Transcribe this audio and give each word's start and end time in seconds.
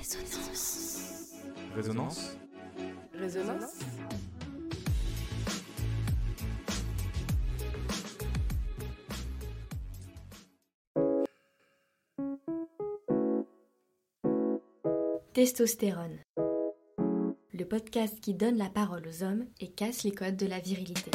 Résonance. 0.00 1.36
Résonance 1.74 2.36
Résonance 3.12 3.78
Testostérone. 15.34 16.18
Le 17.52 17.64
podcast 17.64 18.18
qui 18.22 18.32
donne 18.32 18.56
la 18.56 18.70
parole 18.70 19.06
aux 19.06 19.22
hommes 19.22 19.44
et 19.60 19.68
casse 19.68 20.04
les 20.04 20.12
codes 20.12 20.36
de 20.36 20.46
la 20.46 20.60
virilité. 20.60 21.10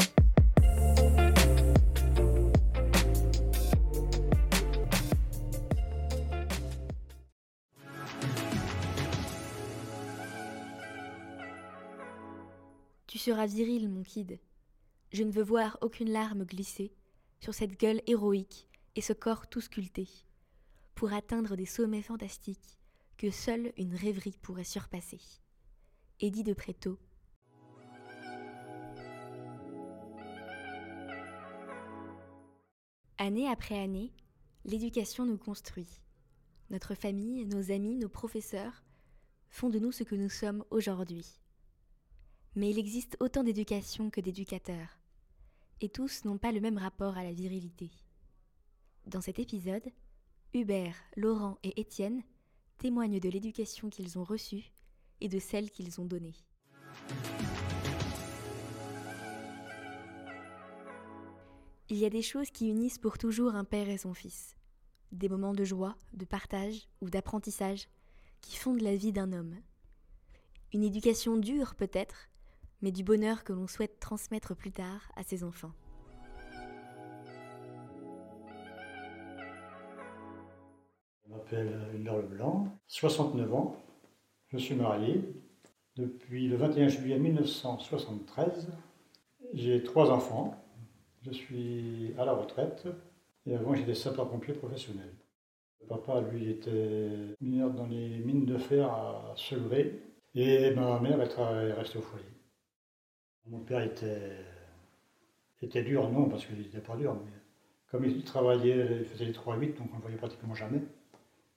Tu 13.15 13.19
seras 13.19 13.45
viril, 13.45 13.87
mon 13.87 14.03
kid. 14.03 14.41
Je 15.13 15.23
ne 15.23 15.31
veux 15.31 15.41
voir 15.41 15.77
aucune 15.79 16.11
larme 16.11 16.43
glisser 16.43 16.91
sur 17.39 17.53
cette 17.53 17.79
gueule 17.79 18.01
héroïque 18.07 18.67
et 18.97 18.99
ce 18.99 19.13
corps 19.13 19.47
tout 19.47 19.61
sculpté, 19.61 20.09
pour 20.95 21.13
atteindre 21.13 21.55
des 21.55 21.65
sommets 21.65 22.01
fantastiques 22.01 22.77
que 23.17 23.31
seule 23.31 23.71
une 23.77 23.95
rêverie 23.95 24.37
pourrait 24.41 24.65
surpasser. 24.65 25.21
Eddie 26.19 26.43
de 26.43 26.51
Préto. 26.51 26.99
Année 33.17 33.47
après 33.47 33.79
année, 33.79 34.11
l'éducation 34.65 35.25
nous 35.25 35.37
construit. 35.37 36.01
Notre 36.69 36.95
famille, 36.95 37.45
nos 37.45 37.71
amis, 37.71 37.95
nos 37.95 38.09
professeurs 38.09 38.83
font 39.47 39.69
de 39.69 39.79
nous 39.79 39.93
ce 39.93 40.03
que 40.03 40.15
nous 40.15 40.29
sommes 40.29 40.65
aujourd'hui. 40.69 41.39
Mais 42.55 42.69
il 42.69 42.79
existe 42.79 43.17
autant 43.19 43.43
d'éducation 43.43 44.09
que 44.09 44.21
d'éducateurs, 44.21 44.97
et 45.81 45.89
tous 45.89 46.23
n'ont 46.23 46.37
pas 46.37 46.53
le 46.53 46.61
même 46.61 46.77
rapport 46.77 47.17
à 47.17 47.23
la 47.23 47.33
virilité. 47.33 47.91
Dans 49.07 49.19
cet 49.19 49.39
épisode, 49.39 49.83
Hubert, 50.53 50.95
Laurent 51.17 51.57
et 51.63 51.79
Étienne 51.81 52.23
témoignent 52.77 53.19
de 53.19 53.29
l'éducation 53.29 53.89
qu'ils 53.89 54.17
ont 54.17 54.23
reçue 54.23 54.71
et 55.19 55.27
de 55.27 55.37
celle 55.37 55.69
qu'ils 55.69 55.99
ont 55.99 56.05
donnée. 56.05 56.35
Il 61.89 61.97
y 61.97 62.05
a 62.05 62.09
des 62.09 62.21
choses 62.21 62.51
qui 62.51 62.69
unissent 62.69 62.97
pour 62.97 63.17
toujours 63.17 63.53
un 63.53 63.65
père 63.65 63.89
et 63.89 63.97
son 63.97 64.13
fils. 64.13 64.55
Des 65.11 65.27
moments 65.29 65.53
de 65.53 65.65
joie, 65.65 65.97
de 66.13 66.25
partage 66.25 66.87
ou 67.01 67.09
d'apprentissage 67.09 67.89
qui 68.39 68.55
fondent 68.55 68.81
la 68.81 68.95
vie 68.95 69.11
d'un 69.11 69.33
homme. 69.33 69.55
Une 70.73 70.83
éducation 70.83 71.37
dure 71.37 71.75
peut-être, 71.75 72.29
mais 72.81 72.91
du 72.91 73.03
bonheur 73.03 73.43
que 73.43 73.53
l'on 73.53 73.67
souhaite 73.67 73.99
transmettre 73.99 74.55
plus 74.55 74.71
tard 74.71 75.11
à 75.15 75.23
ses 75.23 75.43
enfants. 75.43 75.71
Je 81.25 81.31
m'appelle 81.31 81.79
Hubert 81.95 82.17
Leblanc, 82.17 82.67
69 82.87 83.53
ans. 83.53 83.75
Je 84.49 84.57
suis 84.57 84.75
marié 84.75 85.21
depuis 85.95 86.47
le 86.47 86.57
21 86.57 86.87
juillet 86.87 87.17
1973. 87.17 88.69
J'ai 89.53 89.83
trois 89.83 90.11
enfants. 90.11 90.61
Je 91.23 91.31
suis 91.31 92.13
à 92.17 92.25
la 92.25 92.33
retraite 92.33 92.87
et 93.45 93.55
avant 93.55 93.73
j'étais 93.73 93.95
sapeur-pompier 93.95 94.53
professionnel. 94.53 95.11
Papa, 95.87 96.21
lui, 96.21 96.49
était 96.49 97.09
mineur 97.41 97.71
dans 97.71 97.85
les 97.85 98.19
mines 98.19 98.45
de 98.45 98.57
fer 98.57 98.91
à 98.91 99.33
Segré 99.35 99.99
et 100.33 100.71
ma 100.71 100.99
mère 100.99 101.21
est 101.21 101.73
restée 101.73 101.99
au 101.99 102.01
foyer. 102.01 102.25
Mon 103.47 103.59
père 103.59 103.81
était, 103.81 104.37
était 105.61 105.83
dur, 105.83 106.09
non, 106.09 106.29
parce 106.29 106.45
qu'il 106.45 106.57
n'était 106.57 106.79
pas 106.79 106.95
dur, 106.95 107.13
mais 107.13 107.31
comme 107.89 108.05
il 108.05 108.23
travaillait, 108.23 108.99
il 109.01 109.05
faisait 109.05 109.25
les 109.25 109.33
3-8, 109.33 109.77
donc 109.77 109.87
on 109.91 109.93
ne 109.93 109.95
le 109.95 110.01
voyait 110.01 110.17
pratiquement 110.17 110.55
jamais. 110.55 110.81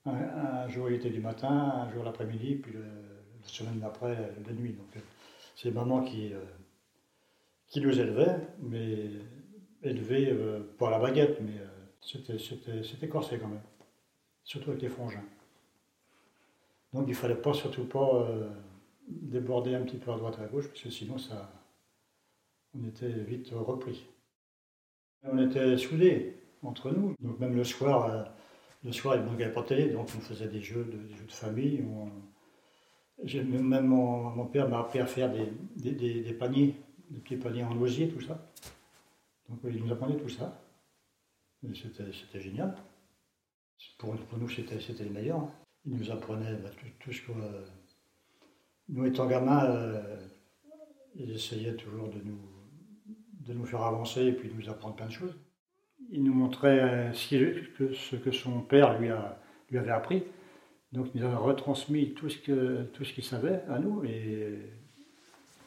Un, 0.05 0.69
jour 0.69 0.89
il 0.89 0.97
était 0.97 1.11
du 1.11 1.21
matin, 1.21 1.49
un 1.49 1.91
jour 1.91 2.05
l'après-midi, 2.05 2.57
puis 2.57 2.73
le, 2.73 2.81
la 2.81 3.49
semaine 3.49 3.79
d'après, 3.81 4.33
de 4.47 4.53
nuit. 4.53 4.73
Donc 4.73 5.03
c'est 5.57 5.71
maman 5.71 6.03
qui, 6.03 6.33
euh, 6.33 6.39
qui 7.67 7.81
nous 7.81 8.01
élevait, 8.01 8.37
mais 8.61 9.11
élevée 9.83 10.31
euh, 10.31 10.61
pas 10.79 10.89
à 10.89 10.91
la 10.91 10.99
baguette, 10.99 11.41
mais 11.41 11.59
euh, 11.59 12.83
c'était 12.83 13.09
corsé 13.09 13.39
quand 13.39 13.49
même, 13.49 13.63
surtout 14.45 14.71
avec 14.71 14.83
les 14.83 14.89
frangins. 14.89 15.25
Donc 16.93 17.05
il 17.07 17.11
ne 17.11 17.15
fallait 17.15 17.35
pas, 17.35 17.53
surtout 17.53 17.85
pas 17.85 18.23
euh, 18.23 18.49
déborder 19.09 19.75
un 19.75 19.83
petit 19.83 19.99
peu 19.99 20.13
à 20.13 20.17
droite 20.17 20.39
à 20.41 20.47
gauche, 20.47 20.69
parce 20.69 20.81
que 20.81 20.91
sinon 20.91 21.19
ça, 21.19 21.51
on 22.75 22.87
était 22.87 23.09
vite 23.09 23.51
repris. 23.53 24.07
On 25.23 25.39
était 25.39 25.77
soudés 25.77 26.37
entre 26.63 26.91
nous, 26.91 27.15
donc 27.21 27.39
même 27.39 27.55
le 27.57 27.65
soir, 27.65 28.07
euh, 28.07 28.25
le 28.85 28.93
soir 28.93 29.17
il 29.17 29.23
manquait 29.23 29.49
pas 29.49 29.63
de 29.63 29.67
télé, 29.67 29.89
donc 29.91 30.09
on 30.17 30.21
faisait 30.21 30.49
des 30.49 30.61
jeux 30.61 30.85
de, 30.85 30.97
des 30.97 31.15
jeux 31.15 31.27
de 31.27 31.33
famille. 31.33 31.85
Même 33.43 33.87
mon, 33.87 34.47
père 34.47 34.69
m'a 34.69 34.81
appris 34.81 35.01
à 35.01 35.07
faire 35.07 35.33
des, 35.33 36.33
paniers, 36.35 36.77
des 37.11 37.19
petits 37.21 37.37
paniers 37.37 37.65
en 37.65 37.77
osier, 37.81 38.09
tout 38.09 38.21
ça. 38.21 38.41
Donc 39.49 39.59
il 39.65 39.85
nous 39.85 39.93
apprenait 39.93 40.17
tout 40.17 40.29
ça. 40.29 40.61
C'était 41.75 42.41
génial. 42.41 42.77
Pour, 43.99 44.15
nous, 44.39 44.49
c'était 44.49 44.79
les 45.03 45.11
meilleurs. 45.11 45.41
Hein. 45.41 45.51
Il 45.85 45.97
nous 45.97 46.11
apprenait 46.11 46.55
bah, 46.55 46.71
tout, 47.01 47.13
ce 47.13 47.23
que. 47.23 47.33
Euh, 47.33 47.65
nous 48.89 49.05
étant 49.07 49.27
gamins, 49.27 49.65
euh, 49.65 50.17
il 51.15 51.31
essayait 51.31 51.75
toujours 51.75 52.09
de 52.09 52.21
nous, 52.25 52.39
de 53.49 53.55
nous 53.55 53.65
faire 53.65 53.83
avancer 53.83 54.27
et 54.27 54.33
puis 54.33 54.49
de 54.49 54.55
nous 54.55 54.69
apprendre 54.69 54.95
plein 54.95 55.07
de 55.07 55.13
choses. 55.13 55.35
Il 56.11 56.23
nous 56.23 56.35
montrait 56.35 57.13
ce 57.15 57.35
que, 57.77 57.93
ce 57.93 58.17
que 58.17 58.31
son 58.31 58.61
père 58.61 58.99
lui, 59.01 59.09
a, 59.09 59.41
lui 59.71 59.79
avait 59.79 59.91
appris. 59.91 60.23
Donc 60.93 61.09
il 61.15 61.23
nous 61.23 61.27
a 61.27 61.37
retransmis 61.37 62.15
tout 62.15 62.29
ce 62.31 62.39
qu'il 62.39 63.25
savait 63.25 63.63
à 63.69 63.79
nous 63.79 64.05
et 64.05 64.59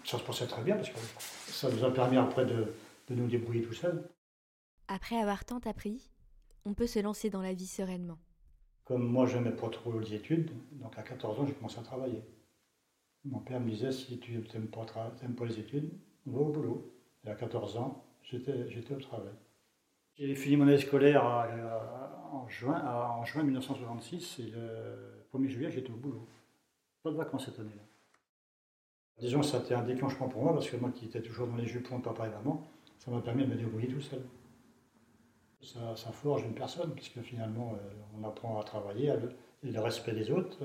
ça 0.03 0.17
se 0.17 0.23
passait 0.23 0.47
très 0.47 0.63
bien 0.63 0.75
parce 0.75 0.89
que 0.89 0.99
ça 1.51 1.69
nous 1.69 1.83
a 1.83 1.93
permis 1.93 2.17
après 2.17 2.45
de, 2.45 2.73
de 3.09 3.15
nous 3.15 3.27
débrouiller 3.27 3.61
tout 3.63 3.73
seul. 3.73 4.07
Après 4.87 5.17
avoir 5.17 5.45
tant 5.45 5.59
appris, 5.59 6.09
on 6.65 6.73
peut 6.73 6.87
se 6.87 6.99
lancer 6.99 7.29
dans 7.29 7.41
la 7.41 7.53
vie 7.53 7.67
sereinement. 7.67 8.17
Comme 8.85 9.03
moi 9.03 9.25
je 9.25 9.37
n'aimais 9.37 9.55
pas 9.55 9.69
trop 9.69 9.99
les 9.99 10.13
études, 10.13 10.51
donc 10.73 10.97
à 10.97 11.03
14 11.03 11.39
ans 11.39 11.45
j'ai 11.45 11.53
commencé 11.53 11.79
à 11.79 11.83
travailler. 11.83 12.23
Mon 13.23 13.39
père 13.39 13.59
me 13.59 13.69
disait 13.69 13.91
si 13.91 14.19
tu 14.19 14.33
n'aimes 14.33 14.67
pas, 14.67 14.85
pas, 14.85 15.45
les 15.45 15.59
études, 15.59 15.91
on 16.25 16.31
va 16.31 16.39
au 16.39 16.51
boulot. 16.51 16.91
Et 17.25 17.29
à 17.29 17.35
14 17.35 17.77
ans, 17.77 18.03
j'étais 18.23 18.93
au 18.93 18.99
travail. 18.99 19.33
J'ai 20.15 20.35
fini 20.35 20.57
mon 20.57 20.67
année 20.67 20.77
scolaire 20.77 21.23
en 22.31 22.47
juin, 22.47 22.83
en 22.85 23.23
juin 23.25 23.43
1966 23.43 24.39
et 24.39 24.51
le 24.51 25.25
1er 25.33 25.47
juillet, 25.47 25.71
j'étais 25.71 25.91
au 25.91 25.95
boulot. 25.95 26.27
Pas 27.03 27.11
de 27.11 27.15
vacances 27.15 27.45
cette 27.45 27.59
année-là. 27.59 27.83
Disons 29.19 29.41
que 29.41 29.45
ça 29.45 29.57
a 29.57 29.61
été 29.61 29.73
un 29.75 29.83
déclenchement 29.83 30.27
pour 30.27 30.43
moi 30.43 30.53
parce 30.53 30.69
que 30.69 30.77
moi 30.77 30.91
qui 30.91 31.05
étais 31.05 31.21
toujours 31.21 31.47
dans 31.47 31.55
les 31.55 31.67
jupons 31.67 31.99
de 31.99 32.03
papa 32.03 32.27
et 32.27 32.29
maman, 32.31 32.63
ça 32.97 33.11
m'a 33.11 33.21
permis 33.21 33.43
de 33.43 33.49
me 33.49 33.55
débrouiller 33.55 33.87
tout 33.87 34.01
seul. 34.01 34.21
Ça, 35.61 36.11
forge 36.11 36.43
une 36.43 36.55
personne 36.55 36.91
puisque 36.95 37.21
finalement 37.21 37.73
euh, 37.73 37.89
on 38.19 38.23
apprend 38.23 38.59
à 38.59 38.63
travailler 38.63 39.13
et 39.63 39.71
le 39.71 39.79
respect 39.79 40.13
des 40.13 40.31
autres, 40.31 40.57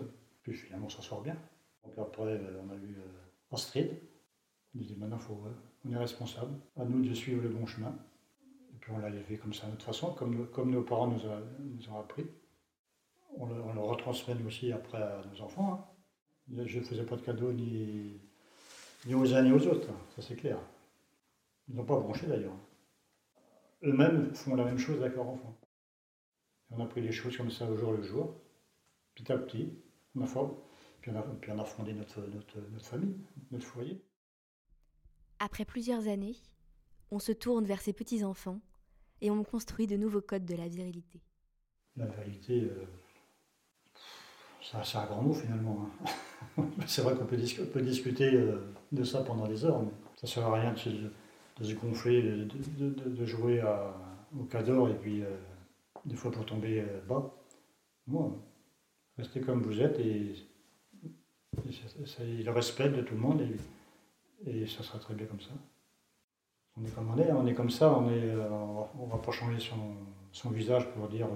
puis 0.42 0.54
finalement 0.54 0.86
on 0.86 0.90
s'en 0.90 1.02
sort 1.02 1.20
bien. 1.20 1.36
Donc 1.84 1.98
après 1.98 2.22
euh, 2.22 2.62
on 2.66 2.70
a 2.72 2.76
eu 2.76 2.96
euh, 2.96 3.54
Astrid, 3.54 3.90
il 4.74 4.86
dit 4.86 4.96
maintenant 4.96 5.18
faut, 5.18 5.38
on 5.86 5.92
est 5.92 5.98
responsable, 5.98 6.52
à 6.76 6.84
nous 6.84 7.04
de 7.04 7.14
suivre 7.14 7.42
le 7.42 7.48
bon 7.48 7.66
chemin. 7.66 7.94
Et 8.74 8.78
puis 8.80 8.92
on 8.92 8.98
l'a 8.98 9.08
élevé 9.08 9.36
comme 9.38 9.54
ça 9.54 9.66
de 9.66 9.72
notre 9.72 9.84
façon, 9.84 10.12
comme, 10.12 10.48
comme 10.48 10.70
nos 10.70 10.82
parents 10.82 11.08
nous, 11.08 11.90
ont 11.90 12.00
appris. 12.00 12.26
On 13.38 13.46
le, 13.46 13.60
on 13.60 13.74
le, 13.74 13.80
retransmet 13.80 14.36
aussi 14.46 14.72
après 14.72 15.02
à 15.02 15.22
nos 15.32 15.42
enfants. 15.42 15.88
Hein. 16.50 16.64
Je 16.64 16.78
ne 16.78 16.84
faisais 16.84 17.04
pas 17.04 17.16
de 17.16 17.22
cadeaux 17.22 17.52
ni, 17.52 18.20
ni 19.06 19.14
aux 19.14 19.34
uns 19.34 19.42
ni 19.42 19.52
aux 19.52 19.66
autres, 19.66 19.88
ça 20.14 20.22
c'est 20.22 20.36
clair. 20.36 20.58
Ils 21.68 21.74
n'ont 21.74 21.84
pas 21.84 21.98
branché 21.98 22.26
d'ailleurs. 22.26 22.56
Eux-mêmes 23.82 24.34
font 24.34 24.54
la 24.54 24.64
même 24.64 24.78
chose 24.78 25.00
avec 25.02 25.16
leurs 25.16 25.28
enfants. 25.28 25.56
On 26.70 26.82
a 26.82 26.86
pris 26.86 27.00
les 27.00 27.12
choses 27.12 27.36
comme 27.36 27.50
ça 27.50 27.70
au 27.70 27.76
jour 27.76 27.92
le 27.92 28.02
jour, 28.02 28.34
petit 29.14 29.30
à 29.30 29.38
petit, 29.38 29.72
on 30.16 30.22
a, 30.22 30.26
puis 31.00 31.10
on 31.10 31.16
a, 31.16 31.22
puis 31.22 31.50
on 31.52 31.58
a 31.58 31.64
fondé 31.64 31.92
notre, 31.92 32.20
notre, 32.20 32.58
notre 32.72 32.86
famille, 32.86 33.16
notre 33.50 33.64
foyer. 33.64 34.00
Après 35.38 35.64
plusieurs 35.64 36.08
années, 36.08 36.36
on 37.10 37.18
se 37.18 37.32
tourne 37.32 37.64
vers 37.64 37.80
ses 37.80 37.92
petits-enfants 37.92 38.60
et 39.20 39.30
on 39.30 39.44
construit 39.44 39.86
de 39.86 39.96
nouveaux 39.96 40.20
codes 40.20 40.44
de 40.44 40.54
la 40.54 40.68
virilité. 40.68 41.20
La 41.96 42.06
virilité, 42.06 42.64
euh, 42.64 42.84
c'est 44.62 44.98
un 44.98 45.06
grand 45.06 45.22
mot 45.22 45.32
finalement. 45.32 45.88
Hein. 46.58 46.64
c'est 46.86 47.02
vrai 47.02 47.14
qu'on 47.14 47.26
peut, 47.26 47.36
dis 47.36 47.54
peut, 47.54 47.82
discuter 47.82 48.34
euh, 48.34 48.58
de 48.92 49.04
ça 49.04 49.22
pendant 49.22 49.46
des 49.46 49.64
heures, 49.64 49.82
mais 49.82 49.92
ça 50.16 50.26
ne 50.26 50.28
sert 50.28 50.46
à 50.46 50.60
rien 50.60 50.72
de 50.72 51.64
se, 51.64 51.74
gonfler, 51.74 52.22
de, 52.22 53.24
jouer 53.24 53.62
au 54.38 54.44
cador 54.44 54.88
et 54.88 54.94
puis 54.94 55.22
euh, 55.22 55.30
des 56.04 56.16
fois 56.16 56.30
pour 56.30 56.44
tomber 56.46 56.80
euh, 56.80 57.00
bas. 57.08 57.34
Moi, 58.06 58.32
restez 59.18 59.40
comme 59.40 59.62
vous 59.62 59.80
êtes 59.80 59.98
et 59.98 60.34
le 61.64 62.50
respect 62.50 62.90
de 62.90 63.02
tout 63.02 63.14
le 63.14 63.20
monde 63.20 63.40
ça 64.66 64.82
sera 64.82 64.98
très 64.98 65.14
bien 65.14 65.26
comme 65.26 65.40
ça. 65.40 65.52
On 66.76 66.84
est 66.84 66.90
comme 66.90 67.10
on 67.10 67.18
est, 67.18 67.32
on 67.32 67.46
est 67.46 67.54
comme 67.54 67.70
ça, 67.70 67.90
on 67.90 68.10
est, 68.10 68.34
on 68.98 69.06
va 69.06 69.18
pas 69.18 69.32
changer 69.32 69.58
son, 69.58 70.50
visage 70.50 70.86
pour 70.92 71.08
dire 71.08 71.28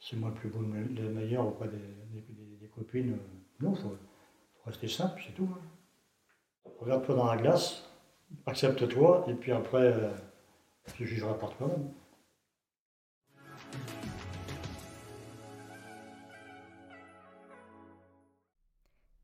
c'est 0.00 0.16
moi 0.16 0.30
le 0.30 0.34
plus 0.34 0.48
beau, 0.48 0.60
le 0.60 1.10
meilleur 1.10 1.46
auprès 1.46 1.68
des, 1.68 2.68
copines. 2.74 3.18
Non, 3.60 3.72
il 3.74 3.80
faut, 3.80 3.96
rester 4.66 4.88
simple, 4.88 5.22
c'est 5.24 5.34
tout. 5.34 5.48
Hein. 5.50 5.60
Regarde-toi 6.78 7.14
dans 7.14 7.26
la 7.26 7.36
glace, 7.36 7.88
accepte-toi, 8.44 9.24
et 9.28 9.34
puis 9.34 9.52
après, 9.52 9.92
euh, 9.92 10.10
tu 10.94 11.06
jugeras 11.06 11.34
par 11.34 11.56
toi-même. 11.56 11.90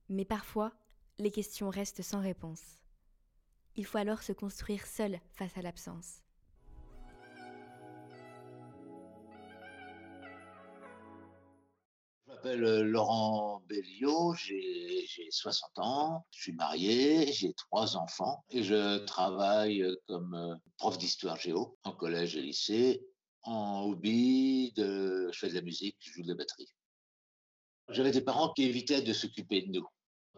Mais 0.08 0.24
parfois, 0.24 0.72
les 1.18 1.30
questions 1.30 1.70
restent 1.70 2.02
sans 2.02 2.20
réponse. 2.20 2.78
Il 3.76 3.86
faut 3.86 3.98
alors 3.98 4.22
se 4.22 4.32
construire 4.32 4.86
seul 4.86 5.20
face 5.32 5.56
à 5.56 5.62
l'absence. 5.62 6.22
Je 12.26 12.32
m'appelle 12.32 12.64
euh, 12.64 12.82
Laurent 12.82 13.62
Belliot, 13.68 14.34
j'ai 14.34 15.06
60 15.30 15.78
ans, 15.78 16.26
je 16.30 16.42
suis 16.42 16.52
marié, 16.52 17.32
j'ai 17.32 17.52
trois 17.54 17.96
enfants 17.96 18.44
et 18.50 18.62
je 18.62 18.98
travaille 19.04 19.82
euh, 19.82 19.94
comme 20.06 20.34
euh, 20.34 20.54
prof 20.76 20.98
d'histoire 20.98 21.38
géo 21.38 21.78
en 21.84 21.92
collège 21.92 22.36
et 22.36 22.42
lycée. 22.42 23.06
En 23.44 23.82
hobby, 23.82 24.72
je 24.76 25.30
fais 25.32 25.48
de 25.48 25.54
la 25.54 25.62
musique, 25.62 25.96
je 25.98 26.12
joue 26.12 26.22
de 26.22 26.28
la 26.28 26.34
batterie. 26.34 26.68
J'avais 27.88 28.12
des 28.12 28.20
parents 28.20 28.52
qui 28.52 28.64
évitaient 28.64 29.02
de 29.02 29.12
s'occuper 29.12 29.62
de 29.62 29.72
nous. 29.72 29.86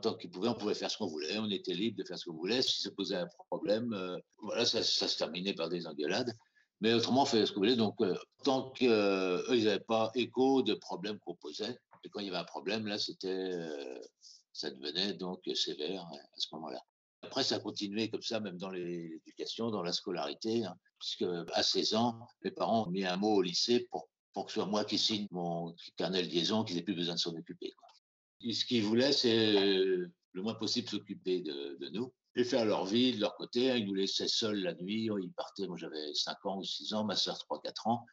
Tant 0.04 0.12
qu'ils 0.12 0.30
pouvaient, 0.30 0.50
on 0.50 0.54
pouvait 0.54 0.74
faire 0.74 0.90
ce 0.90 0.98
qu'on 0.98 1.06
voulait, 1.06 1.38
on 1.38 1.48
était 1.48 1.72
libre 1.72 1.96
de 1.96 2.04
faire 2.04 2.18
ce 2.18 2.26
qu'on 2.26 2.36
voulait. 2.36 2.60
Si 2.60 2.82
ça 2.82 2.90
posait 2.90 3.16
un 3.16 3.28
problème, 3.48 3.96
voilà, 4.42 4.66
ça, 4.66 4.82
se 4.82 5.16
terminait 5.16 5.54
par 5.54 5.70
des 5.70 5.86
engueulades. 5.86 6.30
Mais 6.82 6.92
autrement, 6.92 7.22
on 7.22 7.24
faisait 7.24 7.46
ce 7.46 7.52
qu'on 7.52 7.60
voulait. 7.60 7.74
Donc, 7.74 7.96
tant 8.42 8.68
qu'eux, 8.72 9.42
ils 9.48 9.64
n'avaient 9.64 9.80
pas 9.80 10.10
écho 10.14 10.62
de 10.62 10.74
problèmes 10.74 11.18
qu'on 11.20 11.34
posait, 11.36 11.74
et 12.04 12.10
quand 12.10 12.20
il 12.20 12.26
y 12.26 12.28
avait 12.28 12.36
un 12.36 12.44
problème, 12.44 12.86
là, 12.86 12.98
c'était, 12.98 13.28
euh, 13.28 13.98
ça 14.52 14.70
devenait 14.70 15.14
donc 15.14 15.40
sévère 15.54 16.02
à 16.02 16.36
ce 16.38 16.48
moment-là. 16.52 16.82
Après, 17.22 17.42
ça 17.42 17.54
a 17.54 17.60
continué 17.60 18.10
comme 18.10 18.20
ça, 18.20 18.40
même 18.40 18.58
dans 18.58 18.68
l'éducation, 18.68 19.70
dans 19.70 19.82
la 19.82 19.94
scolarité, 19.94 20.66
hein, 20.66 20.76
puisque 20.98 21.24
à 21.54 21.62
16 21.62 21.94
ans, 21.94 22.28
mes 22.42 22.50
parents 22.50 22.86
ont 22.86 22.90
mis 22.90 23.06
un 23.06 23.16
mot 23.16 23.36
au 23.36 23.40
lycée 23.40 23.88
pour 23.90 24.44
que 24.44 24.52
ce 24.52 24.60
soit 24.60 24.66
moi 24.66 24.84
qui 24.84 24.98
signe 24.98 25.28
mon 25.30 25.74
carnet 25.96 26.22
de 26.22 26.28
liaison, 26.28 26.62
qu'ils 26.62 26.76
n'aient 26.76 26.82
plus 26.82 26.94
besoin 26.94 27.14
de 27.14 27.20
s'en 27.20 27.34
occuper. 27.34 27.72
Ce 28.52 28.64
qu'ils 28.64 28.82
voulaient, 28.82 29.12
c'est 29.12 29.56
euh, 29.56 30.10
le 30.32 30.42
moins 30.42 30.54
possible 30.54 30.88
s'occuper 30.88 31.40
de, 31.40 31.88
nous 31.92 32.12
et 32.36 32.44
faire 32.44 32.64
leur 32.64 32.84
vie 32.84 33.14
de 33.14 33.20
leur 33.20 33.36
côté. 33.36 33.76
Ils 33.76 33.86
nous 33.86 33.94
laissaient 33.94 34.28
seuls 34.28 34.60
la 34.60 34.74
nuit. 34.74 35.08
Ils 35.22 35.32
partaient, 35.32 35.66
moi 35.66 35.76
j'avais 35.76 36.12
5 36.12 36.44
ans 36.46 36.58
ou 36.58 36.64
6 36.64 36.92
ans, 36.94 37.04
ma 37.04 37.16
soeur 37.16 37.36
3-4 37.50 37.88
ans. 37.88 38.04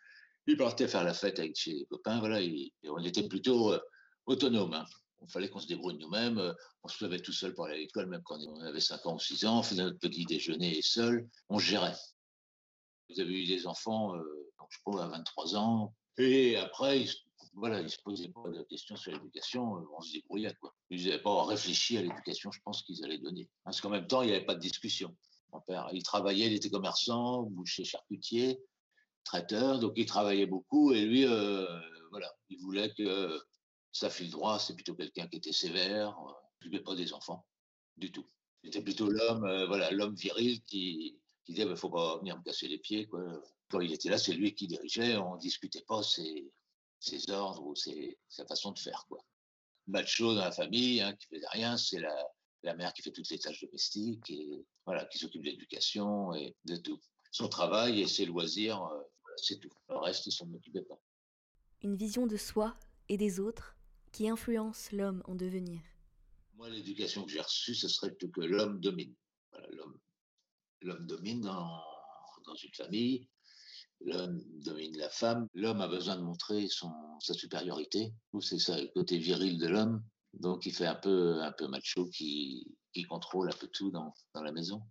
Il 0.47 0.57
partait 0.57 0.87
faire 0.87 1.03
la 1.03 1.13
fête 1.13 1.39
avec 1.39 1.55
ses 1.57 1.85
copains, 1.89 2.19
voilà, 2.19 2.39
on 2.85 3.03
était 3.03 3.27
plutôt 3.27 3.73
euh, 3.73 3.79
autonomes. 4.25 4.73
Hein. 4.73 4.85
Il 5.23 5.31
fallait 5.31 5.49
qu'on 5.49 5.59
se 5.59 5.67
débrouille 5.67 5.97
nous-mêmes. 5.99 6.39
Euh, 6.39 6.53
on 6.83 6.87
se 6.87 7.03
levait 7.03 7.19
tout 7.19 7.33
seul 7.33 7.53
pour 7.53 7.65
aller 7.65 7.75
à 7.75 7.77
l'école, 7.77 8.07
même 8.07 8.23
quand 8.23 8.39
on 8.39 8.61
avait 8.61 8.79
5 8.79 9.05
ans 9.05 9.15
ou 9.15 9.19
6 9.19 9.45
ans. 9.45 9.59
On 9.59 9.63
faisait 9.63 9.83
notre 9.83 9.99
petit 9.99 10.25
déjeuner 10.25 10.81
seul. 10.81 11.27
On 11.49 11.59
gérait. 11.59 11.95
Vous 13.09 13.19
avez 13.19 13.43
eu 13.43 13.45
des 13.45 13.67
enfants, 13.67 14.15
euh, 14.15 14.23
je 14.69 14.77
crois, 14.83 15.03
à 15.03 15.07
23 15.09 15.55
ans. 15.55 15.93
Et 16.17 16.55
après, 16.57 17.01
ils, 17.01 17.11
voilà, 17.53 17.81
ils 17.81 17.89
se 17.89 18.01
posaient 18.01 18.29
pas 18.29 18.49
de 18.49 18.63
questions 18.63 18.95
sur 18.95 19.11
l'éducation. 19.11 19.85
On 19.97 20.01
se 20.01 20.13
débrouillait, 20.13 20.55
quoi. 20.59 20.73
Ils 20.89 21.05
n'avaient 21.05 21.21
pas 21.21 21.45
réfléchi 21.45 21.97
à 21.97 22.01
l'éducation, 22.01 22.51
je 22.51 22.59
pense, 22.63 22.81
qu'ils 22.83 23.03
allaient 23.03 23.19
donner. 23.19 23.49
Parce 23.63 23.81
qu'en 23.81 23.89
même 23.89 24.07
temps, 24.07 24.21
il 24.21 24.27
n'y 24.27 24.35
avait 24.35 24.45
pas 24.45 24.55
de 24.55 24.59
discussion. 24.59 25.15
Mon 25.51 25.59
père, 25.61 25.89
il 25.91 26.01
travaillait, 26.01 26.47
il 26.47 26.53
était 26.53 26.69
commerçant, 26.69 27.43
boucher, 27.43 27.83
charcutier 27.83 28.61
traiteur, 29.23 29.79
donc 29.79 29.93
il 29.95 30.05
travaillait 30.05 30.45
beaucoup 30.45 30.93
et 30.93 31.05
lui, 31.05 31.25
euh, 31.25 31.65
voilà, 32.09 32.33
il 32.49 32.59
voulait 32.59 32.93
que 32.93 33.39
sa 33.91 34.09
fille 34.09 34.29
droit, 34.29 34.59
c'est 34.59 34.73
plutôt 34.73 34.95
quelqu'un 34.95 35.27
qui 35.27 35.37
était 35.37 35.51
sévère, 35.51 36.17
ne 36.65 36.77
euh, 36.77 36.83
pas 36.83 36.95
des 36.95 37.13
enfants, 37.13 37.45
du 37.97 38.11
tout. 38.11 38.25
C'était 38.63 38.81
plutôt 38.81 39.09
l'homme, 39.09 39.45
euh, 39.45 39.67
voilà, 39.67 39.91
l'homme 39.91 40.15
viril 40.15 40.61
qui, 40.63 41.19
qui 41.45 41.53
disait, 41.53 41.63
il 41.63 41.69
ne 41.69 41.75
faut 41.75 41.89
pas 41.89 42.17
venir 42.19 42.37
me 42.37 42.43
casser 42.43 42.67
les 42.67 42.77
pieds, 42.77 43.07
quoi. 43.07 43.21
Quand 43.69 43.79
il 43.79 43.93
était 43.93 44.09
là, 44.09 44.17
c'est 44.17 44.33
lui 44.33 44.53
qui 44.53 44.67
dirigeait, 44.67 45.15
on 45.17 45.35
ne 45.35 45.39
discutait 45.39 45.83
pas 45.87 46.03
ses, 46.03 46.51
ses 47.01 47.29
ordres 47.29 47.65
ou 47.65 47.75
ses, 47.75 48.17
sa 48.29 48.45
façon 48.45 48.71
de 48.71 48.79
faire, 48.79 49.05
quoi. 49.09 49.19
Macho 49.87 50.35
dans 50.35 50.41
la 50.41 50.51
famille, 50.51 51.01
hein, 51.01 51.13
qui 51.15 51.27
faisait 51.27 51.47
rien, 51.49 51.75
c'est 51.75 51.99
la, 51.99 52.27
la 52.63 52.75
mère 52.75 52.93
qui 52.93 53.01
fait 53.01 53.11
toutes 53.11 53.29
les 53.29 53.39
tâches 53.39 53.61
domestiques 53.61 54.29
et 54.29 54.65
voilà, 54.85 55.05
qui 55.05 55.17
s'occupe 55.17 55.41
de 55.41 55.49
l'éducation 55.49 56.33
et 56.35 56.55
de 56.65 56.77
tout 56.77 57.01
son 57.31 57.47
travail 57.47 58.01
et 58.01 58.07
ses 58.07 58.25
loisirs, 58.25 58.83
euh, 58.83 59.01
c'est 59.37 59.59
tout. 59.59 59.71
Le 59.89 59.97
reste, 59.97 60.25
il 60.27 60.31
s'en 60.31 60.51
occupait 60.53 60.83
pas. 60.83 60.99
Une 61.81 61.95
vision 61.95 62.27
de 62.27 62.37
soi 62.37 62.77
et 63.09 63.17
des 63.17 63.39
autres 63.39 63.75
qui 64.11 64.29
influence 64.29 64.91
l'homme 64.91 65.23
en 65.25 65.35
devenir. 65.35 65.81
Moi, 66.53 66.69
l'éducation 66.69 67.23
que 67.23 67.31
j'ai 67.31 67.41
reçue, 67.41 67.73
ce 67.73 67.87
serait 67.87 68.09
plutôt 68.09 68.29
que 68.29 68.41
l'homme 68.41 68.79
domine. 68.81 69.15
l'homme, 70.81 71.07
domine 71.07 71.41
dans, 71.41 71.81
dans 72.45 72.55
une 72.55 72.73
famille, 72.73 73.27
l'homme 74.05 74.41
domine 74.63 74.97
la 74.97 75.09
femme, 75.09 75.47
l'homme 75.53 75.81
a 75.81 75.87
besoin 75.87 76.15
de 76.15 76.21
montrer 76.21 76.67
son, 76.67 76.91
sa 77.19 77.33
supériorité, 77.33 78.13
c'est 78.39 78.59
ça 78.59 78.79
le 78.79 78.87
côté 78.87 79.17
viril 79.17 79.57
de 79.57 79.67
l'homme, 79.67 80.03
donc 80.33 80.65
il 80.65 80.73
fait 80.73 80.85
un 80.85 80.95
peu, 80.95 81.41
un 81.41 81.51
peu 81.51 81.67
macho 81.67 82.05
qui, 82.09 82.65
qui 82.93 83.03
contrôle 83.03 83.49
un 83.49 83.57
peu 83.57 83.67
tout 83.67 83.91
dans, 83.91 84.13
dans 84.33 84.43
la 84.43 84.51
maison. 84.51 84.81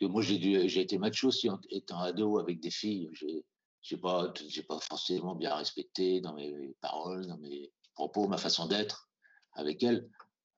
Que 0.00 0.06
moi, 0.06 0.22
j'ai 0.22 0.80
été 0.80 0.98
macho 0.98 1.28
aussi 1.28 1.50
en 1.50 1.60
étant 1.70 2.00
ado 2.00 2.38
avec 2.38 2.60
des 2.60 2.70
filles. 2.70 3.10
J'ai 3.82 3.96
pas, 3.96 4.32
pas 4.68 4.80
forcément 4.80 5.34
bien 5.34 5.54
respecté 5.54 6.20
dans 6.20 6.34
mes 6.34 6.74
paroles, 6.80 7.26
dans 7.26 7.38
mes 7.38 7.72
propos, 7.94 8.28
ma 8.28 8.38
façon 8.38 8.66
d'être 8.66 9.10
avec 9.54 9.82
elles, 9.82 10.08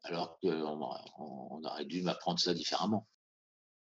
alors 0.02 0.38
qu'on 0.40 0.80
on 1.18 1.64
aurait 1.64 1.86
dû 1.86 2.02
m'apprendre 2.02 2.38
ça 2.38 2.52
différemment. 2.52 3.08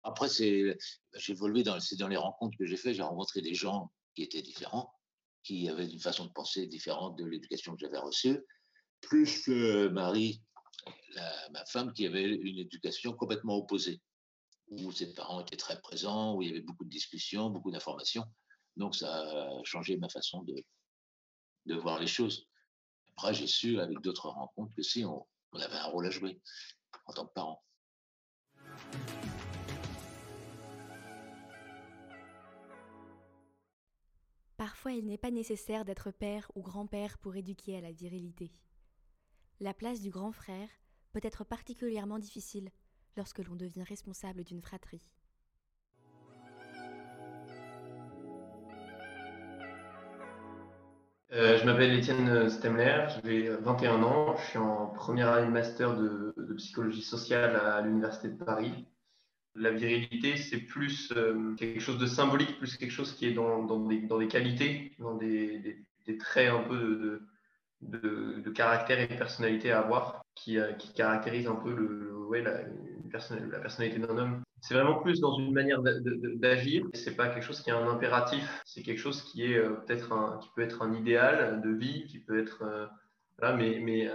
Après, 0.07 0.29
c'est, 0.29 0.79
j'ai 1.17 1.33
évolué 1.33 1.65
dans, 1.65 1.79
les 2.09 2.17
rencontres 2.17 2.57
que 2.57 2.65
j'ai 2.65 2.77
faites, 2.77 2.95
j'ai 2.95 3.03
rencontré 3.03 3.43
des 3.43 3.55
gens 3.55 3.91
qui 4.15 4.23
étaient 4.23 4.41
différents, 4.41 4.95
qui 5.43 5.69
avaient 5.69 5.89
une 5.89 5.99
façon 5.99 6.27
de 6.27 6.33
penser 6.33 6.69
différente 6.69 7.19
de 7.19 7.25
l'éducation 7.25 7.75
que 7.75 7.81
j'avais 7.81 7.99
reçue, 7.99 8.39
plus 9.01 9.43
que 9.43 9.89
Marie, 9.89 10.43
ma 11.51 11.67
femme, 11.67 11.93
qui 11.93 12.07
avait 12.07 12.23
une 12.23 12.59
éducation 12.59 13.15
complètement 13.15 13.57
opposée 13.57 14.01
où 14.69 14.93
ses 14.93 15.13
parents 15.13 15.41
étaient 15.41 15.57
très 15.57 15.81
présents, 15.81 16.35
où 16.35 16.43
il 16.43 16.49
y 16.49 16.51
avait 16.53 16.61
beaucoup 16.61 16.85
de 16.85 16.91
discussions, 16.91 17.51
beaucoup 17.51 17.73
d'informations. 17.73 18.25
Donc 18.77 18.95
ça 18.95 19.13
a 19.13 19.65
changé 19.65 19.97
ma 19.97 20.09
façon 20.09 20.45
de, 20.45 20.55
de 21.67 21.75
voir 21.75 21.99
les 21.99 22.07
choses. 22.07 22.47
Après, 23.17 23.35
j'ai 23.35 23.49
su 23.49 23.81
avec 23.81 24.01
d'autres 24.03 24.29
rencontres 24.29 24.75
que 24.77 24.83
si 24.83 25.05
on, 25.05 25.27
on, 25.53 25.59
avait 25.59 25.77
un 25.77 25.87
rôle 25.87 26.07
à 26.07 26.11
jouer 26.11 26.41
en 27.07 27.13
tant 27.13 27.27
que 27.27 27.33
parent. 27.33 27.65
Parfois, 34.67 34.91
il 34.91 35.07
n'est 35.07 35.17
pas 35.17 35.31
nécessaire 35.31 35.85
d'être 35.85 36.11
père 36.11 36.51
ou 36.57 36.61
grand-père 36.61 37.19
pour 37.19 37.37
éduquer 37.37 37.77
à 37.77 37.81
la 37.81 37.93
virilité. 37.93 38.51
La 39.61 39.73
place 39.73 40.01
du 40.01 40.11
grand 40.11 40.33
frère 40.33 40.69
peut 41.13 41.21
être 41.23 41.45
particulièrement 41.45 42.19
difficile 42.19 42.71
lorsque 43.17 43.39
l'on 43.39 43.55
devient 43.55 43.85
responsable 43.85 44.43
d'une 44.43 44.61
fratrie. 44.61 45.05
Euh, 51.31 51.59
je 51.59 51.65
m'appelle 51.65 51.97
Étienne 51.97 52.51
Stemler, 52.51 53.07
j'ai 53.23 53.49
21 53.49 54.03
ans, 54.03 54.37
je 54.37 54.47
suis 54.47 54.59
en 54.59 54.87
première 54.89 55.29
année 55.29 55.47
de 55.47 55.53
master 55.53 55.97
de, 55.97 56.35
psychologie 56.57 57.03
sociale 57.03 57.55
à 57.55 57.83
l'Université 57.83 58.31
de 58.31 58.45
Paris. 58.45 58.85
La 59.57 59.71
virilité, 59.71 60.37
c'est 60.37 60.59
plus 60.59 61.13
euh, 61.17 61.55
quelque 61.55 61.81
chose 61.81 61.99
de 61.99 62.07
symbolique, 62.07 62.59
plus 62.59 62.77
quelque 62.77 62.91
chose 62.91 63.15
qui 63.15 63.27
est 63.27 63.33
dans, 63.33 63.65
des, 63.87 64.29
qualités, 64.29 64.93
dans 64.99 65.15
des, 65.15 65.85
traits 66.19 66.51
un 66.51 66.63
peu 66.63 67.21
de, 67.81 68.41
de, 68.43 68.51
caractère 68.51 69.01
et 69.01 69.07
de 69.07 69.15
personnalité 69.15 69.73
à 69.73 69.81
avoir, 69.81 70.23
qui, 70.35 70.59
euh, 70.59 70.73
qui 70.73 70.93
caractérisent 70.93 71.49
un 71.49 71.57
peu 71.57 71.75
le, 71.75 72.17
ouais, 72.27 72.43
la, 72.43 72.63
la 73.13 73.59
personnalité 73.59 73.99
d'un 73.99 74.19
homme. 74.19 74.43
C'est 74.61 74.75
vraiment 74.75 75.01
plus 75.01 75.21
dans 75.21 75.39
une 75.39 75.53
manière 75.53 75.81
d'agir. 75.83 76.85
C'est 76.93 77.17
pas 77.17 77.29
quelque 77.29 77.45
chose 77.45 77.61
qui 77.63 77.71
est 77.71 77.75
un 77.75 77.89
impératif. 77.89 78.63
C'est 78.65 78.83
quelque 78.83 78.99
chose 78.99 79.23
qui 79.23 79.45
est 79.45 79.59
euh, 79.59 79.71
peut-être 79.87 80.39
qui 80.41 80.49
peut 80.55 80.63
être 80.63 80.83
un 80.83 80.93
idéal 80.93 81.61
de 81.63 81.71
vie, 81.71 82.07
qui 82.07 82.19
peut 82.19 82.39
être 82.39 82.63
euh, 83.43 83.57
mais, 83.57 84.09
euh, 84.09 84.13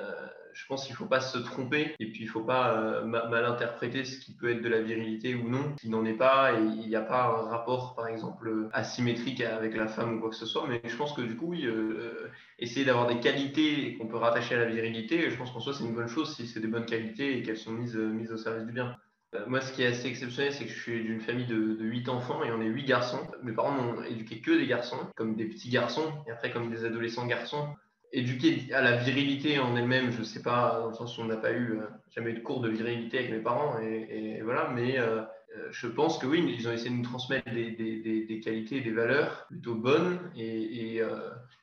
je 0.54 0.66
pense 0.68 0.86
qu'il 0.86 0.94
ne 0.94 0.98
faut 0.98 1.06
pas 1.06 1.22
se 1.22 1.38
tromper 1.38 1.96
et 2.00 2.12
puis 2.12 2.24
il 2.24 2.26
ne 2.26 2.32
faut 2.32 2.44
pas 2.44 2.74
euh, 2.74 3.04
mal 3.06 3.46
interpréter 3.46 4.04
ce 4.04 4.20
qui 4.20 4.34
peut 4.34 4.52
être 4.52 4.62
de 4.62 4.70
la 4.70 4.82
virilité 4.82 5.36
ou 5.36 5.50
non, 5.50 5.76
qui 5.80 5.90
n'en 5.90 6.04
est 6.06 6.18
pas 6.18 6.54
et 6.54 6.62
il 6.62 6.88
n'y 6.88 6.96
a 6.96 7.02
pas 7.02 7.24
un 7.24 7.50
rapport 7.50 7.96
par 7.96 8.08
exemple 8.08 8.70
asymétrique 8.74 9.42
avec 9.42 9.76
la 9.76 9.88
femme 9.88 10.18
ou 10.18 10.20
quoi 10.20 10.30
que 10.30 10.36
ce 10.36 10.46
soit. 10.46 10.66
Mais 10.68 10.82
je 10.84 10.96
pense 10.96 11.14
que 11.14 11.22
du 11.22 11.36
coup, 11.36 11.48
oui, 11.48 11.66
euh, 11.66 12.30
essayer 12.60 12.86
d'avoir 12.86 13.08
des 13.08 13.20
qualités 13.20 13.96
qu'on 13.98 14.08
peut 14.08 14.18
rattacher 14.18 14.56
à 14.56 14.60
la 14.60 14.66
virilité, 14.66 15.30
je 15.30 15.38
pense 15.38 15.52
qu'en 15.52 15.60
soi 15.60 15.74
c'est 15.74 15.86
une 15.86 15.96
bonne 15.96 16.10
chose 16.10 16.36
si 16.36 16.48
c'est 16.48 16.60
des 16.60 16.68
bonnes 16.68 16.86
qualités 16.86 17.38
et 17.38 17.44
qu'elles 17.44 17.58
sont 17.58 17.72
mises, 17.72 17.96
mises 17.96 18.32
au 18.32 18.38
service 18.38 18.66
du 18.66 18.74
bien. 18.74 18.96
Moi, 19.48 19.62
ce 19.62 19.72
qui 19.72 19.82
est 19.82 19.88
assez 19.88 20.08
exceptionnel, 20.08 20.52
c'est 20.52 20.66
que 20.66 20.72
je 20.72 20.78
suis 20.78 21.04
d'une 21.04 21.22
famille 21.22 21.46
de, 21.46 21.56
de 21.56 21.86
8 21.86 22.10
enfants 22.10 22.44
et 22.44 22.52
on 22.52 22.60
est 22.62 22.66
8 22.66 22.84
garçons. 22.84 23.26
Mes 23.44 23.54
parents 23.54 23.74
n'ont 23.74 24.04
éduqué 24.04 24.42
que 24.42 24.52
des 24.52 24.68
garçons, 24.68 24.98
comme 25.16 25.38
des 25.38 25.46
petits 25.46 25.70
garçons, 25.70 26.12
et 26.28 26.32
après 26.32 26.52
comme 26.52 26.70
des 26.70 26.84
adolescents 26.84 27.26
garçons 27.26 27.70
éduquer 28.14 28.74
à 28.74 28.82
la 28.82 28.98
virilité 28.98 29.60
en 29.60 29.76
elle-même, 29.76 30.12
je 30.12 30.20
ne 30.20 30.24
sais 30.24 30.42
pas, 30.42 30.80
dans 30.82 30.90
le 30.90 30.94
sens 30.94 31.18
où 31.18 31.22
on 31.22 31.26
n'a 31.26 31.38
pas 31.38 31.52
eu 31.52 31.80
euh, 31.80 31.86
jamais 32.10 32.32
eu 32.32 32.34
de 32.36 32.40
cours 32.40 32.62
de 32.62 32.70
virilité 32.70 33.20
avec 33.20 33.32
mes 33.32 33.40
parents, 33.40 33.80
et, 33.80 34.42
voilà, 34.44 34.70
mais 34.70 35.00
euh, 35.00 35.22
euh, 35.56 35.68
je 35.72 35.88
pense 35.88 36.18
que 36.18 36.26
oui, 36.26 36.44
ils 36.58 36.68
ont 36.68 36.72
essayé 36.72 36.90
de 36.90 36.96
nous 36.96 37.04
transmettre 37.04 37.50
des, 37.52 38.42
qualités, 38.44 38.82
des 38.82 38.92
valeurs 38.92 39.46
plutôt 39.48 39.76
bonnes 39.76 40.20
et, 40.36 41.02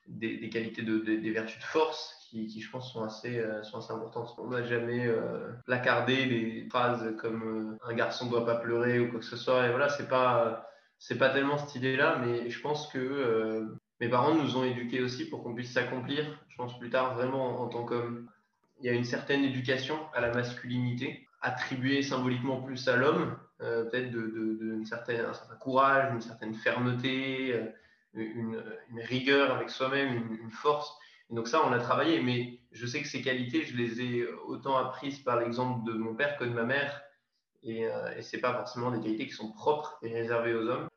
des, 0.06 0.48
qualités, 0.48 0.82
de, 0.82 0.98
des 0.98 1.30
vertus 1.30 1.58
de 1.58 1.64
force 1.64 2.14
qui, 2.30 2.46
qui, 2.46 2.60
je 2.60 2.70
pense, 2.70 2.92
sont 2.92 3.02
assez, 3.02 3.42
sont 3.62 3.78
assez 3.78 3.92
importantes. 3.92 4.34
On 4.38 4.48
n'a 4.48 4.62
jamais 4.62 5.06
placardé 5.66 6.26
des 6.26 6.66
phrases 6.70 7.14
comme 7.18 7.78
un 7.86 7.94
garçon 7.94 8.26
ne 8.26 8.30
doit 8.30 8.46
pas 8.46 8.56
pleurer 8.56 9.00
ou 9.00 9.10
quoi 9.10 9.20
que 9.20 9.26
ce 9.26 9.36
soit, 9.36 9.66
et 9.66 9.70
voilà, 9.70 9.88
c'est 9.88 10.08
pas, 10.08 10.66
c'est 10.98 11.18
pas 11.18 11.30
tellement 11.30 11.58
cette 11.58 11.74
idée-là, 11.74 12.20
mais 12.24 12.48
je 12.50 12.60
pense 12.60 12.88
que 12.88 13.66
mes 14.00 14.08
parents 14.08 14.34
nous 14.34 14.56
ont 14.56 14.64
éduqués 14.64 15.02
aussi 15.02 15.28
pour 15.28 15.42
qu'on 15.42 15.54
puisse 15.54 15.72
s'accomplir, 15.72 16.24
je 16.48 16.56
pense 16.56 16.78
plus 16.78 16.90
tard, 16.90 17.14
vraiment 17.14 17.60
en 17.60 17.68
tant 17.68 17.84
qu'homme. 17.84 18.28
Il 18.80 18.86
y 18.86 18.88
a 18.88 18.92
une 18.92 19.04
certaine 19.04 19.42
éducation 19.42 19.98
à 20.14 20.20
la 20.20 20.32
masculinité, 20.32 21.26
attribuée 21.40 22.02
symboliquement 22.02 22.62
plus 22.62 22.86
à 22.88 22.96
l'homme, 22.96 23.36
euh, 23.60 23.84
peut-être 23.86 24.12
de, 24.12 24.20
de, 24.20 24.80
un 24.80 24.84
certain 24.84 25.32
courage, 25.60 26.12
une 26.12 26.20
certaine 26.20 26.54
fermeté, 26.54 27.52
euh, 27.54 27.66
une, 28.14 28.62
rigueur 29.00 29.54
avec 29.54 29.68
soi-même, 29.68 30.38
une, 30.40 30.50
force. 30.50 30.96
donc 31.30 31.48
ça, 31.48 31.60
on 31.66 31.72
a 31.72 31.78
travaillé, 31.78 32.20
mais 32.20 32.60
je 32.70 32.86
sais 32.86 33.02
que 33.02 33.08
ces 33.08 33.20
qualités, 33.20 33.64
je 33.64 33.76
les 33.76 34.00
ai 34.00 34.26
autant 34.46 34.76
apprises 34.76 35.18
par 35.18 35.40
l'exemple 35.40 35.84
de 35.90 35.96
mon 35.96 36.14
père 36.14 36.36
que 36.36 36.44
de 36.44 36.50
ma 36.50 36.64
mère, 36.64 37.02
et, 37.64 37.86
euh, 37.86 38.16
et 38.16 38.22
ce 38.22 38.36
n'est 38.36 38.40
pas 38.40 38.54
forcément 38.54 38.92
des 38.92 39.00
qualités 39.00 39.26
qui 39.26 39.34
sont 39.34 39.52
propres 39.52 39.98
et 40.02 40.12
réservées 40.12 40.54
aux 40.54 40.66
hommes. 40.68 40.88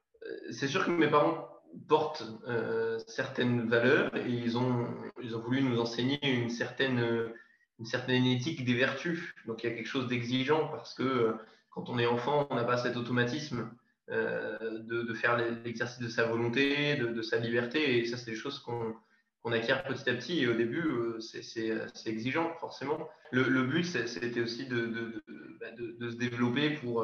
C'est 0.51 0.67
sûr 0.67 0.85
que 0.85 0.91
mes 0.91 1.07
parents 1.07 1.47
portent 1.87 2.23
euh, 2.47 2.99
certaines 3.07 3.67
valeurs 3.67 4.15
et 4.15 4.29
ils 4.29 4.57
ont, 4.57 4.87
ils 5.21 5.35
ont 5.35 5.39
voulu 5.39 5.61
nous 5.61 5.79
enseigner 5.79 6.19
une 6.23 6.49
certaine, 6.49 7.31
une 7.79 7.85
certaine 7.85 8.25
éthique 8.25 8.65
des 8.65 8.73
vertus. 8.73 9.33
Donc 9.45 9.63
il 9.63 9.69
y 9.69 9.73
a 9.73 9.75
quelque 9.75 9.87
chose 9.87 10.07
d'exigeant 10.07 10.67
parce 10.69 10.93
que 10.93 11.03
euh, 11.03 11.33
quand 11.69 11.89
on 11.89 11.97
est 11.97 12.05
enfant, 12.05 12.47
on 12.49 12.55
n'a 12.55 12.63
pas 12.63 12.77
cet 12.77 12.97
automatisme 12.97 13.69
euh, 14.09 14.57
de, 14.79 15.03
de, 15.03 15.13
faire 15.13 15.37
l'exercice 15.37 15.99
de 15.99 16.09
sa 16.09 16.25
volonté, 16.25 16.95
de, 16.97 17.07
de, 17.07 17.21
sa 17.21 17.37
liberté. 17.37 17.99
Et 17.99 18.05
ça, 18.05 18.17
c'est 18.17 18.31
des 18.31 18.37
choses 18.37 18.59
qu'on 18.59 18.95
qu'on 19.43 19.53
acquiert 19.53 19.83
petit 19.83 20.07
à 20.07 20.13
petit. 20.13 20.39
Et 20.41 20.47
au 20.47 20.53
début, 20.53 20.85
c'est 21.19 21.73
exigeant, 22.05 22.53
forcément. 22.59 23.09
Le, 23.31 23.63
but, 23.63 23.83
c'était 23.83 24.39
aussi 24.39 24.67
de, 24.67 25.23
bah, 25.59 25.71
de, 25.71 26.09
se 26.11 26.15
développer 26.15 26.75
pour 26.75 27.03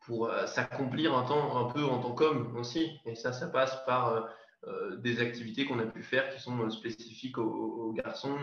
pour 0.00 0.28
euh, 0.28 0.46
s'accomplir 0.46 1.16
un, 1.16 1.24
temps, 1.24 1.66
un 1.66 1.72
peu 1.72 1.84
en 1.84 2.00
tant 2.00 2.14
qu'homme 2.14 2.56
aussi. 2.56 2.98
Et 3.06 3.14
ça, 3.14 3.32
ça 3.32 3.48
passe 3.48 3.84
par 3.84 4.08
euh, 4.08 4.20
euh, 4.66 4.96
des 4.96 5.20
activités 5.20 5.66
qu'on 5.66 5.78
a 5.78 5.86
pu 5.86 6.02
faire 6.02 6.28
qui 6.34 6.40
sont 6.40 6.68
spécifiques 6.70 7.38
aux, 7.38 7.92
garçons. 7.92 8.38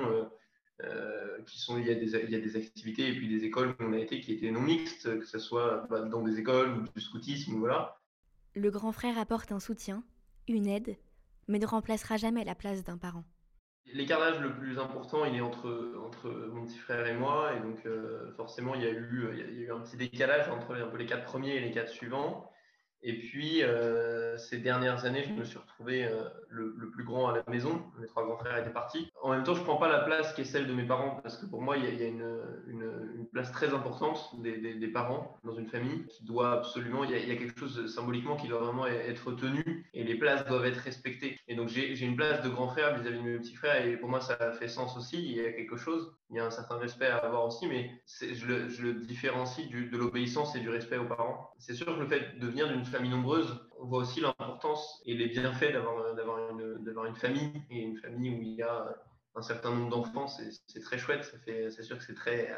qui 1.46 1.60
sont, 1.60 1.78
il 1.78 1.88
y, 1.88 1.92
a 1.92 1.96
des, 1.96 2.14
il 2.24 2.30
y, 2.30 2.36
a 2.36 2.40
des, 2.40 2.56
activités 2.56 3.08
et 3.08 3.16
puis 3.16 3.28
des 3.28 3.46
écoles 3.46 3.76
où 3.80 3.84
on 3.84 3.94
a 3.94 3.98
été 3.98 4.20
qui 4.20 4.34
étaient 4.34 4.52
non 4.52 4.62
mixtes, 4.62 5.20
que 5.20 5.26
ce 5.26 5.40
soit 5.40 5.88
bah, 5.90 6.02
dans 6.02 6.22
des 6.22 6.40
écoles 6.40 6.78
ou 6.78 6.82
du 6.82 7.02
scoutisme, 7.02 7.56
voilà. 7.58 8.00
Le 8.56 8.70
grand 8.70 8.92
frère 8.92 9.18
apporte 9.18 9.52
un 9.52 9.60
soutien, 9.60 10.04
une 10.48 10.68
aide, 10.68 10.98
mais 11.48 11.60
ne 11.60 11.66
remplacera 11.66 12.18
jamais 12.18 12.44
la 12.44 12.56
place 12.56 12.84
d'un 12.84 12.98
parent. 12.98 13.24
L'écart 13.94 14.20
d'âge 14.20 14.40
le 14.40 14.54
plus 14.54 14.80
important, 14.80 15.24
il 15.26 15.36
est 15.36 15.42
entre, 15.42 15.96
entre 16.06 16.30
mon 16.30 16.66
petit 16.66 16.78
frère 16.78 17.08
et 17.08 17.14
moi. 17.14 17.54
Et 17.56 17.60
donc, 17.60 17.86
euh, 17.86 18.32
forcément, 18.36 18.76
il 18.76 18.82
y, 18.82 18.86
a 18.86 18.92
eu, 18.92 19.30
il 19.34 19.40
y, 19.40 19.42
a 19.42 19.68
eu 19.68 19.72
un 19.72 19.80
petit 19.80 19.98
décalage 19.98 20.50
entre 20.50 20.76
un 20.76 20.88
peu 20.88 20.98
les 20.98 21.06
quatre 21.06 21.24
premiers 21.24 21.56
et 21.56 21.60
les 21.60 21.72
quatre 21.72 21.90
suivants. 21.90 22.52
Et 23.04 23.20
puis, 23.20 23.64
euh, 23.64 24.38
ces 24.38 24.58
dernières 24.58 25.06
années, 25.06 25.24
je 25.24 25.34
me 25.34 25.44
suis 25.44 25.58
retrouvé 25.58 26.06
euh, 26.06 26.24
le, 26.50 26.90
plus 26.90 27.04
grand 27.04 27.28
à 27.30 27.36
la 27.36 27.44
maison. 27.48 27.82
Mes 28.00 28.08
trois 28.08 28.26
grands 28.26 28.38
frères 28.38 28.58
étaient 28.58 28.72
partis. 28.72 29.12
En 29.22 29.32
même 29.32 29.44
temps, 29.44 29.54
je 29.54 29.60
ne 29.60 29.66
prends 29.66 29.78
pas 29.78 29.88
la 29.88 30.00
place 30.00 30.34
qui 30.34 30.42
est 30.42 30.46
celle 30.46 30.68
de 30.68 30.74
mes 30.74 30.86
parents, 30.86 31.20
parce 31.22 31.38
que 31.38 31.46
pour 31.46 31.62
moi, 31.62 31.78
il 31.78 31.84
y 31.84 32.04
a, 32.04 32.08
une, 32.08 33.28
place 33.32 33.52
très 33.52 33.74
importante 33.74 34.32
des, 34.42 34.88
parents 34.88 35.38
dans 35.44 35.54
une 35.54 35.68
famille 35.68 36.06
qui 36.08 36.24
doit 36.24 36.54
absolument, 36.54 37.04
il 37.04 37.12
y, 37.12 37.32
a, 37.32 37.36
quelque 37.36 37.60
chose 37.60 37.94
symboliquement 37.94 38.36
qui 38.36 38.48
doit 38.48 38.60
vraiment 38.60 38.88
être 38.88 39.32
tenu 39.34 39.86
et 39.94 40.04
les 40.04 40.16
places 40.16 40.46
doivent 40.48 40.66
être 40.66 40.78
respectées. 40.78 41.40
Et 41.48 41.56
donc, 41.56 41.68
j'ai 41.68 42.02
une 42.02 42.16
place 42.16 42.42
de 42.42 42.50
grand 42.50 42.70
frère 42.70 42.98
vis-à-vis 42.98 43.20
de 43.20 43.24
mes 43.24 43.38
petits 43.38 43.56
frères 43.56 43.86
et 43.86 43.98
pour 43.98 44.10
moi, 44.10 44.22
ça 44.22 44.52
fait 44.54 44.68
sens 44.68 44.98
aussi. 44.98 45.24
Il 45.24 45.38
y 45.38 45.46
a 45.46 45.52
quelque 45.52 45.78
chose, 45.78 46.16
il 46.30 46.36
y 46.36 46.40
a 46.40 46.46
un 46.46 46.52
certain 46.52 46.78
respect 46.78 47.08
à 47.08 47.18
avoir 47.18 47.46
aussi, 47.46 47.68
mais 47.68 47.90
je 48.06 48.46
le, 48.46 48.94
différencie 48.96 49.70
de 49.70 49.98
l'obéissance 49.98 50.56
et 50.56 50.60
du 50.60 50.70
respect 50.70 50.98
aux 50.98 51.08
parents. 51.08 51.52
C'est 51.58 51.74
sûr 51.74 51.86
que 51.86 52.00
le 52.00 52.08
fait 52.08 52.38
de 52.38 52.48
venir 52.48 52.68
d'une 52.68 52.84
famille 52.84 53.12
nombreuse, 53.12 53.66
on 53.80 53.86
voit 53.86 54.00
aussi 54.00 54.20
l'importance 54.20 55.02
et 55.06 55.14
les 55.14 55.28
bienfaits 55.28 55.72
d'avoir 55.72 57.08
une, 57.08 57.16
famille 57.16 57.62
et 57.70 57.80
une 57.80 57.98
famille 57.98 58.30
où 58.32 58.42
il 58.42 58.56
y 58.56 58.62
a 58.62 58.94
un 59.36 59.42
certain 59.42 59.72
nombre 59.72 59.90
d'enfants. 59.90 60.28
C'est 60.28 60.82
très 60.82 60.98
chouette, 60.98 61.32
c'est 61.46 61.84
sûr 61.84 61.98
que 61.98 62.04
c'est 62.04 62.16
très. 62.16 62.54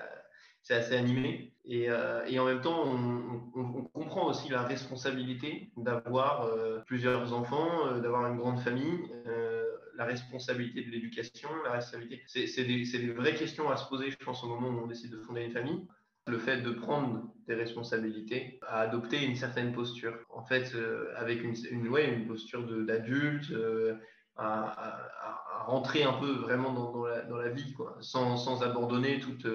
c'est 0.63 0.73
assez 0.73 0.95
animé. 0.95 1.53
Et, 1.65 1.89
euh, 1.89 2.25
en 2.39 2.45
même 2.45 2.61
temps, 2.61 2.83
on, 2.85 3.83
comprend 3.93 4.27
aussi 4.27 4.49
la 4.49 4.63
responsabilité 4.63 5.71
d'avoir 5.77 6.45
euh, 6.45 6.79
plusieurs 6.88 7.33
enfants, 7.33 7.85
euh, 7.85 7.99
d'avoir 7.99 8.25
une 8.31 8.38
grande 8.38 8.59
famille, 8.59 9.11
la 10.00 10.06
responsabilité 10.06 10.84
de 10.84 10.89
l'éducation, 10.89 11.50
la 11.63 11.74
responsabilité. 11.74 12.24
C'est 12.25 12.63
des, 12.63 12.84
des, 12.84 13.12
vraies 13.12 13.36
questions 13.36 13.70
à 13.70 13.77
se 13.77 13.88
poser, 13.88 14.10
je 14.10 14.18
pense, 14.25 14.44
au 14.44 14.48
moment 14.48 14.70
où 14.70 14.84
on 14.84 14.88
décide 14.88 15.12
de 15.12 15.20
fonder 15.20 15.44
une 15.44 15.51
famille 15.51 15.88
le 16.29 16.38
fait 16.38 16.62
de 16.62 16.72
prendre 16.72 17.24
des 17.48 17.56
responsabilités, 17.56 18.60
à 18.68 18.82
adopter 18.82 19.24
une 19.24 19.36
certaine 19.36 19.74
posture. 19.74 20.13
En 20.29 20.44
fait, 20.44 20.74
euh, 20.75 21.12
avec 21.15 21.44
une, 21.44 21.56
une, 21.72 21.88
ouais, 21.88 22.13
une 22.13 22.27
posture 22.27 22.63
d'adulte, 22.86 23.51
euh, 23.51 23.96
à, 24.36 25.10
rentrer 25.65 26.03
un 26.03 26.13
peu 26.13 26.32
vraiment 26.32 26.72
dans, 26.72 27.06
la, 27.06 27.22
dans 27.24 27.38
la, 27.38 27.50
vie, 27.50 27.74
quoi, 27.74 27.98
sans, 28.00 28.38
sans, 28.38 28.63
abandonner 28.63 29.20
toute, 29.20 29.46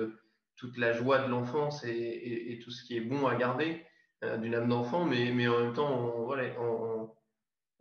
toute 0.56 0.76
la 0.76 0.92
joie 0.92 1.20
de 1.20 1.30
l'enfance 1.30 1.84
et, 1.84 2.60
tout 2.62 2.70
ce 2.70 2.84
qui 2.84 2.96
est 2.96 3.00
bon 3.00 3.26
à 3.26 3.34
garder 3.34 3.84
euh, 4.22 4.36
d'une 4.36 4.54
âme 4.54 4.68
d'enfant, 4.68 5.04
mais, 5.04 5.32
mais 5.32 5.48
en 5.48 5.58
même 5.60 5.72
temps, 5.72 5.88
en, 5.88 6.23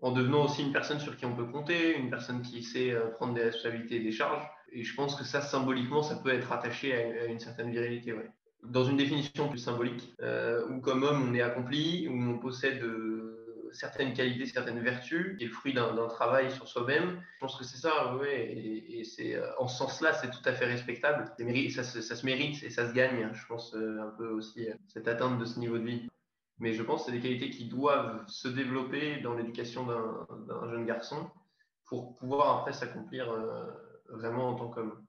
en, 0.03 0.11
devenant 0.11 0.45
aussi 0.45 0.61
une 0.61 0.71
personne 0.71 0.99
sur 0.99 1.17
qui 1.17 1.25
on 1.25 1.35
peut 1.35 1.45
compter, 1.45 1.97
une 1.97 2.09
personne 2.09 2.41
qui 2.41 2.61
sait 2.61 2.93
prendre 3.15 3.33
des 3.33 3.43
responsabilités 3.43 3.95
et 3.95 4.01
des 4.01 4.11
charges. 4.11 4.45
Et 4.71 4.83
je 4.83 4.95
pense 4.95 5.15
que 5.15 5.23
ça, 5.23 5.41
symboliquement, 5.41 6.03
ça 6.03 6.15
peut 6.15 6.33
être 6.33 6.51
attaché 6.51 6.93
à, 6.93 7.25
une 7.25 7.39
certaine 7.39 7.71
virilité. 7.71 8.13
Ouais 8.13 8.29
dans 8.63 8.85
une 8.85 8.97
définition 8.97 9.49
plus 9.49 9.59
symbolique, 9.59 10.13
euh, 10.21 10.65
où 10.69 10.79
comme 10.79 11.03
homme 11.03 11.29
on 11.29 11.33
est 11.33 11.41
accompli, 11.41 12.07
où 12.07 12.13
on 12.13 12.39
possède 12.39 12.81
euh, 12.81 13.69
certaines 13.73 14.13
qualités, 14.13 14.45
certaines 14.45 14.79
vertus, 14.79 15.37
qui 15.37 15.43
est 15.43 15.47
le 15.47 15.53
fruit 15.53 15.73
d'un 15.73 16.07
travail 16.07 16.51
sur 16.51 16.67
soi-même. 16.67 17.21
Je 17.35 17.39
pense 17.39 17.57
que 17.57 17.63
c'est 17.63 17.77
ça, 17.77 18.15
oui, 18.15 18.27
et, 18.29 19.35
euh, 19.35 19.49
en 19.57 19.67
ce 19.67 19.77
sens-là, 19.77 20.13
c'est 20.13 20.29
tout 20.29 20.41
à 20.45 20.53
fait 20.53 20.65
respectable. 20.65 21.31
Ça, 21.71 21.83
ça, 21.83 22.15
se 22.15 22.25
mérite 22.25 22.63
et 22.63 22.69
ça 22.69 22.87
se 22.87 22.93
gagne, 22.93 23.29
je 23.33 23.45
pense, 23.47 23.75
un 23.75 24.13
peu 24.17 24.29
aussi, 24.29 24.67
cette 24.87 25.07
atteinte 25.07 25.39
de 25.39 25.45
ce 25.45 25.59
niveau 25.59 25.77
de 25.77 25.85
vie. 25.85 26.09
Mais 26.59 26.73
je 26.73 26.83
pense 26.83 27.01
que 27.01 27.11
c'est 27.11 27.17
des 27.17 27.21
qualités 27.21 27.49
qui 27.49 27.67
doivent 27.67 28.23
se 28.27 28.47
développer 28.47 29.19
dans 29.21 29.33
l'éducation 29.33 29.85
d'un 29.85 30.69
jeune 30.69 30.85
garçon 30.85 31.29
pour 31.85 32.15
pouvoir 32.15 32.59
après 32.59 32.73
s'accomplir 32.73 33.27
vraiment 34.09 34.49
en 34.49 34.55
tant 34.55 34.69
qu'homme. 34.69 35.05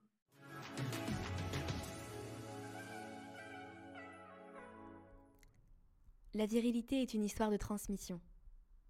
La 6.37 6.47
virilité 6.47 7.01
est 7.01 7.15
une 7.15 7.23
histoire 7.23 7.53
de 7.53 7.57
transmission, 7.57 8.21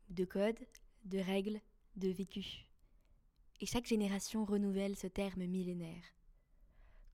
de 0.08 0.24
codes, 0.24 0.66
de 1.04 1.18
règles, 1.18 1.60
de 1.96 2.08
vécu. 2.08 2.66
Et 3.60 3.66
chaque 3.66 3.86
génération 3.86 4.46
renouvelle 4.46 4.96
ce 4.96 5.06
terme 5.06 5.44
millénaire. 5.44 6.02